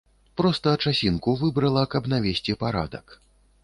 Проста 0.39 0.73
часінку 0.85 1.35
выбрала, 1.43 1.87
каб 1.95 2.03
навесці 2.17 2.61
парадак. 2.67 3.19